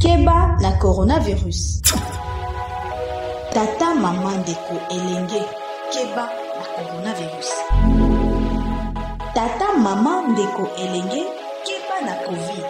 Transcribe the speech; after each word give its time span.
keba 0.00 0.56
na 0.60 0.72
coronavirus 0.80 1.82
tata 3.52 3.92
mama 3.94 4.32
ndeko 4.40 4.72
elenge 4.90 5.42
keba 5.92 6.24
na 6.56 6.60
coronavirus 6.76 7.48
tata 9.36 9.68
mama 9.78 10.24
ndeko 10.32 10.64
elenge 10.80 11.20
keba 11.66 11.96
na 12.08 12.12
covid 12.24 12.64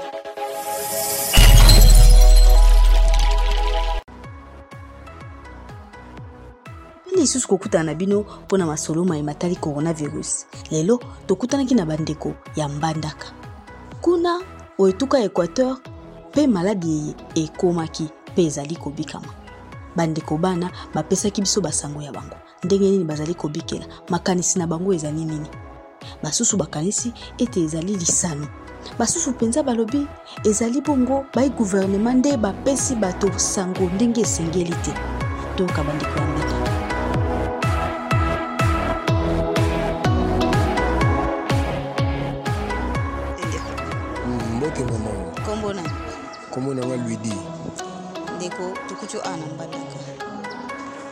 lisusu 7.16 7.48
kokutana 7.48 7.84
na 7.84 7.94
bino 7.94 8.20
mpona 8.44 8.66
masolo 8.66 9.04
mayema 9.04 9.34
tali 9.34 9.56
coronavirus 9.56 10.46
lelo 10.70 11.00
tokutanaki 11.26 11.74
na 11.74 11.86
bandeko 11.86 12.32
ya 12.56 12.68
mbandaka 12.68 13.26
kuna 14.00 14.40
oetuka 14.78 15.20
equateur 15.22 15.76
mpe 16.30 16.46
maladi 16.46 17.14
ekomaki 17.34 18.07
mpe 18.32 18.43
ezali 18.46 18.76
kobikama 18.79 19.26
bandeko 19.98 20.38
bana 20.38 20.71
bapesaki 20.94 21.40
biso 21.43 21.61
basango 21.61 22.02
ya 22.02 22.12
bango 22.12 22.36
ndenge 22.64 22.88
nini 22.90 23.04
bazali 23.04 23.34
kobikela 23.34 23.86
makanisi 24.08 24.58
na 24.58 24.66
bango 24.66 24.94
ezali 24.94 25.24
nini 25.24 25.48
basusu 26.22 26.57
bakanisi 26.57 27.12
ete 27.38 27.61
ezali 27.61 27.96
lisano 27.96 28.46
basusu 28.98 29.30
mpenza 29.30 29.62
balobi 29.62 30.07
ezali 30.46 30.80
bongo 30.80 31.24
bai 31.35 31.48
guvernema 31.50 32.12
nde 32.14 32.36
bapesi 32.36 32.94
bato 32.94 33.38
sango 33.38 33.91
ndenge 33.94 34.20
esengeli 34.20 34.74
te 34.84 34.94
toyoka 35.56 35.84
bandeko 35.84 36.19
ya 36.20 36.27
mbeka 36.27 36.80
lui 47.06 47.17
dit 47.19 47.33
Déco, 48.41 48.72
tu 48.89 48.94
tokuti 48.94 49.16
na 49.16 49.30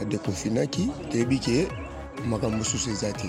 deconfinaki 0.09 0.91
toyebi 1.11 1.39
ke 1.39 1.57
makambo 2.29 2.59
mosusu 2.61 2.91
eza 2.95 3.13
te 3.21 3.29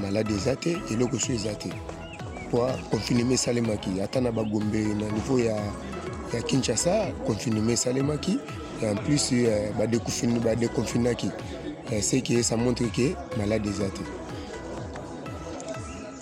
maladi 0.00 0.32
eza 0.38 0.52
te 0.62 0.72
eloko 0.92 1.16
so 1.18 1.32
eza 1.32 1.52
te 1.62 1.70
po 2.50 2.58
confinema 2.90 3.32
esalemaki 3.38 3.90
ata 4.04 4.18
na 4.20 4.30
bagombe 4.32 4.78
na 5.00 5.06
niveau 5.16 5.38
ya, 5.38 5.56
ya 6.32 6.40
kinshasa 6.48 7.12
confinema 7.26 7.72
esalemaki 7.72 8.34
en 8.82 8.98
plus 9.04 9.32
eh, 9.32 9.72
badeconfinaki 10.50 11.28
eh, 11.92 12.02
ce 12.02 12.20
ke 12.24 12.38
esa 12.38 12.56
montre 12.56 12.86
ke 12.96 13.06
maladi 13.38 13.68
eza 13.74 13.88
te 13.96 14.02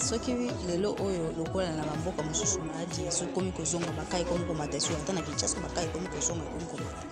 soki 0.08 0.32
lelo 0.68 0.90
oyo 1.06 1.24
lokola 1.38 1.70
na 1.78 1.84
bamboka 1.90 2.22
mosusu 2.22 2.58
maladi 2.68 3.00
sokomi 3.10 3.52
kozonga 3.52 3.92
bakai 3.98 4.24
komi 4.28 4.44
komata 4.48 4.80
so 4.80 4.90
ata 4.96 5.12
na 5.12 5.20
kinshasa 5.26 5.56
bakai 5.64 5.86
komi 5.92 6.08
kozonga 6.14 6.44
ekomi 6.48 6.64
komata 6.72 7.06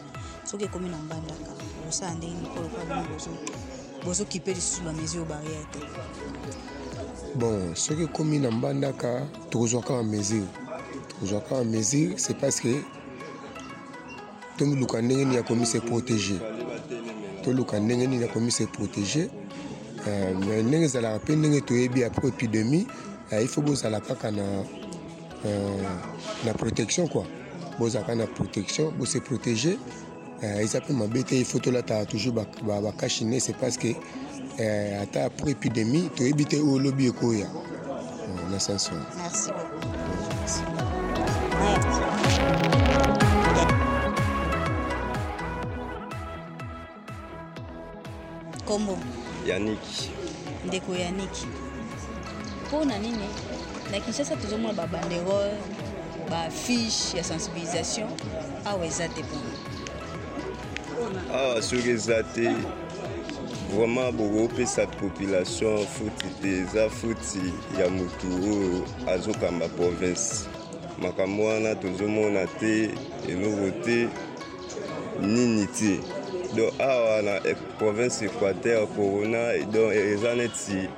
soki 0.52 0.64
ekomi 0.64 0.88
na 0.88 0.98
mbandaka 0.98 1.48
osala 1.88 2.14
ndenge 2.14 2.34
nini 2.34 2.48
mpo 2.48 2.60
lokwa 2.60 2.84
bino 2.84 3.04
bozokipeli 4.04 4.60
susu 4.60 4.82
bamesure 4.84 5.24
barrière 5.24 5.70
te 5.70 5.78
bon 7.38 7.74
soki 7.74 8.02
ekomi 8.02 8.38
na 8.38 8.50
mbandaka 8.50 9.26
tokozwaka 9.50 9.94
bamesure 9.96 10.46
tokozwaka 11.08 11.54
bamesure 11.54 12.14
c'est 12.18 12.36
parce 12.38 12.60
que 12.60 12.84
toluka 14.58 15.00
ndenge 15.00 15.24
nini 15.24 15.36
akomi 15.38 15.64
se 15.64 15.78
protégé 15.78 16.36
toluka 17.44 17.80
ndenge 17.80 18.06
nini 18.06 18.24
akomi 18.24 18.50
se 18.50 18.64
protéger 18.66 19.30
euh, 20.08 20.34
mais 20.38 20.62
ndenge 20.62 20.84
ezalaka 20.84 21.18
mpe 21.24 21.32
ndenge 21.36 21.60
toyebi 21.64 22.04
apres 22.04 22.28
épidémie 22.28 22.86
euh, 23.32 23.40
il 23.40 23.48
faut 23.48 23.62
bozala 23.64 24.00
kaka 24.00 24.30
na 24.30 24.42
euh, 25.46 25.82
na 26.44 26.52
protection 26.52 27.06
quoi 27.08 27.24
bozala 27.78 28.04
kaka 28.04 28.16
na 28.16 28.26
protection 28.26 28.92
bose 28.98 29.18
protéger 29.20 29.78
Exactement, 30.42 31.06
mpe 31.06 31.18
mabe 31.22 31.44
photos-là 31.44 31.82
t'as 31.82 32.04
toujours 32.04 32.34
c'est 33.38 33.56
parce 33.58 33.76
que 33.76 33.88
euh, 34.58 35.02
ata 35.02 35.26
après 35.26 35.52
épidémie 35.52 36.10
éviter 36.18 36.60
Merci, 36.60 36.68
merci 38.50 38.72
lobby. 38.72 39.02
Merci. 39.18 39.50
na 48.68 48.76
Yannick. 49.46 50.10
Pour 52.68 52.82
Nanini, 52.86 53.12
la 53.12 53.16
na 53.16 53.16
nini 53.16 53.26
kinshasa 54.06 54.34
toujours, 54.36 54.58
des 54.58 55.18
bafiche 56.30 57.02
ya 57.14 57.22
sensibilisation 57.22 58.06
Ah 58.64 58.76
ouais, 58.78 58.88
awa 61.32 61.54
ah, 61.56 61.62
soki 61.62 61.90
eza 61.90 62.22
te 62.34 62.48
vraiment 63.76 64.12
bokopesa 64.12 64.86
population 64.86 65.86
futi 65.86 66.28
te 66.42 66.48
eza 66.48 66.88
futi 66.90 67.42
ya 67.78 67.88
motu 67.88 68.26
oyo 68.42 68.82
azokamba 69.06 69.68
province 69.68 70.44
makambo 71.02 71.44
wana 71.44 71.74
tozomona 71.74 72.46
te 72.46 72.90
eloko 73.28 73.70
te 73.84 74.08
nini 75.22 75.66
te 75.66 76.00
donc 76.56 76.80
awa 76.80 77.22
na 77.22 77.36
e, 77.48 77.54
province 77.78 78.22
équateur 78.22 78.86
corona 78.96 79.56
donc 79.72 79.92
eza 79.94 80.34
neti 80.34 80.88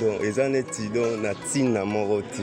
donc 0.00 0.20
eza 0.22 0.48
neti 0.48 0.88
donc 0.88 1.22
na 1.22 1.32
ntina 1.32 1.84
moko 1.84 2.22
te 2.22 2.42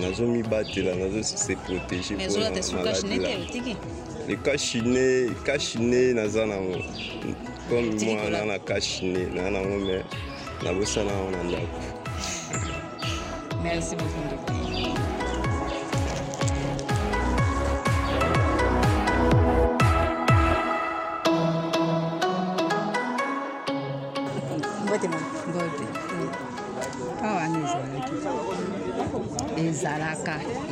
nazomibatela 0.00 0.94
nazose 0.96 1.56
protege 1.56 2.16
le 4.28 4.36
kashine 4.36 5.30
kashine 5.44 6.12
naza 6.14 6.46
nango 6.46 6.78
comme 7.68 7.90
moi 8.04 8.30
na 8.30 8.44
na 8.44 8.58
kashine 8.58 9.26
na 9.34 9.50
nango 9.50 9.78
me 9.86 9.96
nabosana 10.64 11.10
yango 11.12 11.30
na 11.30 11.42
ndako 11.44 11.78
merci 13.62 13.96
beaucoup 13.96 14.59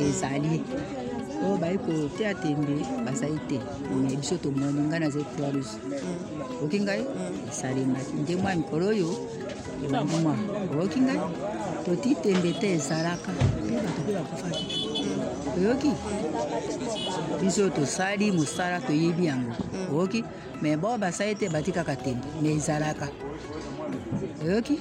ezali 0.07 0.55
oyo 1.43 1.55
bayi 1.61 1.77
koteya 1.83 2.31
tembe 2.41 2.75
bazali 3.05 3.39
te 3.47 3.57
me 4.03 4.15
biso 4.17 4.35
tomoni 4.43 4.71
mm. 4.79 4.87
ngai 4.89 4.99
nazali 5.03 5.25
croix 5.35 5.51
rouge 5.51 5.63
oyoki 6.61 6.79
ngai 6.85 7.01
esalemaki 7.49 8.11
nde 8.21 8.33
mwa 8.41 8.51
mikolo 8.59 8.85
oyo 8.95 9.09
emwa 9.85 10.33
oyoki 10.73 10.99
ngai 11.05 11.19
toti 11.85 12.09
tembe 12.23 12.51
te 12.61 12.67
ezalaka 12.77 13.29
mpe 13.35 13.71
bato 13.75 13.99
mpe 14.03 14.11
bakufaki 14.17 14.65
mm. 14.67 15.57
oyoki 15.57 15.91
biso 17.41 17.63
tosali 17.75 18.25
mosala 18.37 18.77
toyebi 18.87 19.23
yango 19.31 19.53
mm. 19.59 19.95
oyoki 19.95 20.19
me 20.61 20.69
bao 20.81 20.95
basali 21.03 21.33
te 21.39 21.45
bati 21.53 21.71
kaka 21.77 21.93
tembe 22.03 22.27
me 22.41 22.49
ezalaka 22.57 23.05
oyoki 24.45 24.75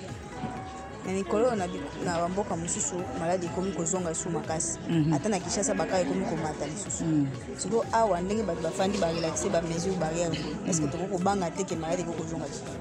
na 1.07 1.13
mikolo 1.13 1.47
na 2.07 2.17
bamboka 2.19 2.57
mosusu 2.57 2.95
maladi 3.21 3.47
ekomi 3.47 3.73
kozonga 3.73 4.11
lisusu 4.11 4.31
makasi 4.31 4.79
mhm. 4.91 5.13
ata 5.15 5.29
na 5.29 5.39
kinshasa 5.39 5.75
baka 5.75 6.01
ekomi 6.01 6.25
komata 6.25 6.65
lisusu 6.67 7.05
mhm. 7.05 7.27
siko 7.61 7.87
awa 7.93 8.21
ndenge 8.21 8.43
bato 8.43 8.61
bafandi 8.63 8.97
barelaxe 8.99 9.47
bamesure 9.55 9.97
barrière 10.03 10.35
ecee 10.69 10.83
mhm. 10.83 10.91
tokoki 10.93 11.13
kobanga 11.13 11.47
te 11.57 11.63
ke 11.69 11.75
maladi 11.77 12.03
ekokozonga 12.03 12.47
lisusu 12.51 12.73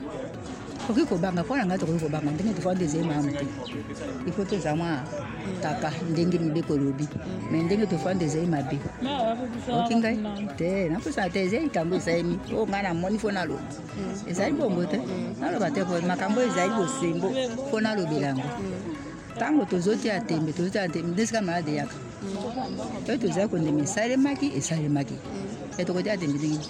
tokoki 0.88 1.06
kobanga 1.06 1.44
mpona 1.44 1.64
ngai 1.66 1.80
tokoki 1.82 2.00
kobanga 2.04 2.32
ndenge 2.32 2.54
tofandi 2.58 2.84
ezeyema 2.88 3.16
motu 3.24 3.46
ifo 4.30 4.44
toza 4.50 4.72
mwa 4.80 4.92
kaka 5.64 5.90
ndenge 6.12 6.38
mibeko 6.40 6.72
elobi 6.76 7.08
mai 7.52 7.62
ndenge 7.64 7.86
tofandi 7.92 8.24
ezei 8.28 8.48
mabe 8.54 8.78
oki 9.78 9.94
ngai 10.00 10.18
te 10.58 10.70
napusaka 10.92 11.30
te 11.34 11.40
ezei 11.46 11.64
likambo 11.68 11.94
esaemi 12.00 12.36
o 12.56 12.62
oh, 12.64 12.68
ngai 12.70 12.84
namoni 12.84 13.18
fo 13.22 13.28
naloba 13.36 13.62
ezali 14.32 14.54
bongo 14.60 14.84
te 14.92 14.98
naloba 15.42 15.68
te 15.76 15.80
makambo 16.10 16.40
ezali 16.48 16.72
bosembo 16.80 17.28
fo 17.70 17.76
nalobela 17.84 18.28
yango 18.28 18.48
ntango 19.36 19.64
tozotia 19.72 20.16
tembe 20.28 20.52
tozotia 20.56 20.90
tembe 20.94 21.10
nde 21.12 21.24
sika 21.28 21.42
malade 21.42 21.72
eyaka 21.76 21.96
to 23.06 23.12
tozali 23.22 23.48
kondima 23.52 23.80
esalemaki 23.84 24.48
esalemaki 24.60 25.16
e 25.80 25.84
tokotia 25.86 26.16
tembe 26.22 26.38
ndenge 26.40 26.70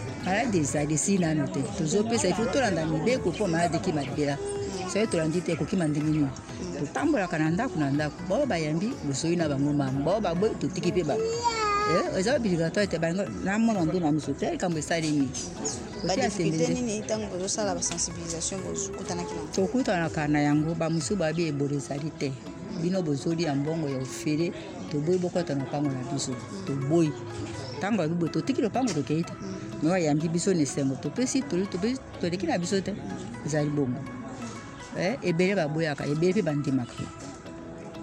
aladeside 0.25 0.93
esili 0.93 1.23
nanu 1.25 1.47
te 1.53 1.59
tozopesa 1.77 2.27
ifo 2.29 2.45
tolanda 2.45 2.85
mibeko 2.85 3.29
mpo 3.31 3.47
maladeki 3.47 3.91
madela 3.93 4.37
soki 4.93 5.07
tolandi 5.07 5.41
te 5.41 5.51
ekokima 5.51 5.87
ndenge 5.87 6.09
nini 6.11 6.27
totambolaka 6.79 7.39
na 7.39 7.49
ndako 7.49 7.79
na 7.79 7.89
ndako 7.91 8.17
bao 8.29 8.45
bayambi 8.45 8.93
bosoi 9.07 9.35
na 9.35 9.49
bango 9.49 9.73
mamu 9.73 10.03
bao 10.05 10.21
babwe 10.21 10.49
totiki 10.61 10.91
mpe 10.91 11.03
ba 11.03 11.15
eza 12.17 12.35
obligatoire 12.35 12.87
te 12.87 12.99
bango 12.99 13.23
namona 13.43 13.81
nde 13.81 13.99
na 13.99 14.11
miso 14.11 14.33
te 14.33 14.51
likambo 14.51 14.77
esalemi 14.77 15.29
tokutanaka 19.55 20.27
na 20.27 20.39
yango 20.41 20.75
bamosusu 20.75 21.15
babi 21.15 21.47
ebola 21.47 21.75
ezali 21.75 22.11
te 22.19 22.31
bino 22.81 23.01
bozolia 23.01 23.55
mbongo 23.55 23.89
ya 23.89 23.97
ofele 23.97 24.53
toboyi 24.91 25.17
bokota 25.17 25.55
na 25.55 25.63
mpango 25.65 25.89
na 25.89 26.03
biso 26.13 26.31
toboyi 26.67 27.11
ntango 27.77 28.01
yabiboye 28.01 28.31
totiki 28.31 28.61
lopango 28.61 28.93
tokei 28.93 29.23
te 29.23 29.33
me 29.81 29.89
ayambi 29.93 30.27
biso 30.29 30.53
na 30.53 30.61
esengo 30.61 30.95
topesi 30.95 31.41
toleki 31.41 32.45
na 32.45 32.57
biso 32.61 32.79
te 32.81 32.93
ezali 33.45 33.69
bongo 33.69 33.97
eh, 34.97 35.17
ebele 35.23 35.55
baboyaka 35.57 36.05
ebele 36.05 36.33
mpe 36.37 36.41
bandimaka 36.41 37.01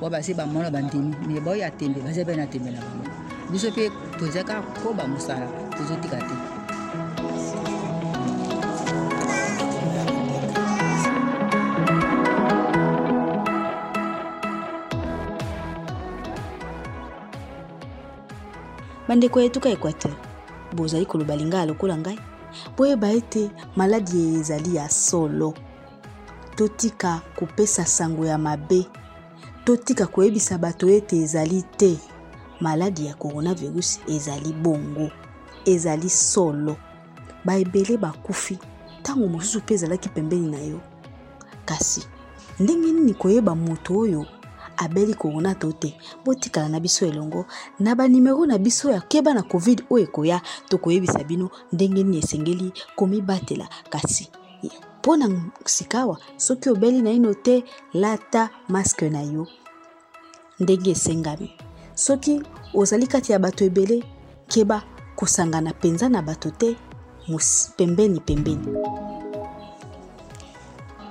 po 0.01 0.11
basi 0.11 0.35
bamona 0.35 0.71
bandimi 0.71 1.15
me 1.27 1.39
baoyo 1.41 1.67
atembe 1.67 2.03
baza 2.03 2.23
mpe 2.25 2.35
na 2.37 2.47
tembe 2.51 2.71
na 2.75 2.83
bango 2.83 3.07
biso 3.51 3.71
mpe 3.71 3.91
toza 4.19 4.43
kaka 4.43 4.63
po 4.83 4.91
bamosala 4.93 5.47
tozotika 5.77 6.19
te 6.19 6.35
bandeko 19.09 19.41
ya 19.41 19.47
etuka 19.47 19.71
equateur 19.71 20.28
bozali 20.79 21.05
koloba 21.11 21.35
lingai 21.37 21.67
lokola 21.69 21.95
ngai 22.03 22.19
boyeba 22.77 23.09
ete 23.19 23.43
maladi 23.79 24.19
ezali 24.39 24.71
ya 24.79 24.87
solo 25.07 25.51
totika 26.59 27.13
kopesa 27.39 27.85
sango 27.97 28.23
ya 28.33 28.39
mabe 28.47 28.81
totika 29.67 30.05
koyebisa 30.15 30.55
bato 30.65 30.85
ete 30.97 31.15
ezali 31.25 31.59
te 31.81 31.93
maladi 32.65 33.03
ya 33.09 33.15
coronavirus 33.23 33.89
ezali 34.15 34.51
bongo 34.65 35.07
ezali 35.73 36.11
solo 36.33 36.75
baebele 37.47 37.95
bakufi 38.05 38.57
ntango 39.01 39.27
mosusu 39.33 39.59
mpe 39.63 39.73
ezalaki 39.75 40.09
pembeni 40.09 40.49
na 40.55 40.59
yo 40.71 40.79
kasi 41.69 42.01
ndenge 42.61 42.91
nini 42.97 43.15
koyeba 43.23 43.53
moto 43.67 43.91
oyo 44.05 44.23
abeli 44.79 45.15
kongona 45.15 45.55
to 45.55 45.73
te 45.73 45.95
botikala 46.25 46.69
na 46.69 46.81
biso 46.81 47.07
elongo 47.07 47.47
na 47.81 47.95
banimero 47.95 48.47
na 48.47 48.59
biso 48.59 48.91
ya 48.91 49.01
keba 49.03 49.35
na 49.35 49.43
covid 49.43 49.83
oyo 49.91 50.05
ekoya 50.05 50.41
tokoyebisa 50.69 51.25
bino 51.25 51.51
ndenge 51.73 52.03
nini 52.05 52.19
esengeli 52.19 52.73
komibatela 52.97 53.69
kasi 53.91 54.29
mpo 55.01 55.17
na 55.17 55.51
sikawa 55.65 56.19
soki 56.37 56.71
obeli 56.71 57.03
naino 57.03 57.35
te 57.35 57.65
lata 57.95 58.51
maske 58.69 59.11
na 59.11 59.23
yo 59.23 59.47
ndenge 60.61 60.91
esengami 60.91 61.53
soki 61.95 62.43
ozali 62.75 63.07
kati 63.07 63.33
ya 63.33 63.39
bato 63.39 63.65
ebele 63.65 64.05
keba 64.49 64.83
kosangana 65.17 65.71
mpenza 65.71 66.09
na 66.09 66.23
bato 66.23 66.51
te 66.51 66.77
pembeni 67.79 68.21
pembeni 68.21 68.67